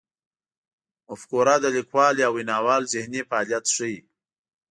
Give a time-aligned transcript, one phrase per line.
[1.07, 3.97] مفکوره د لیکوال یا ویناوال ذهني فعالیت ښيي.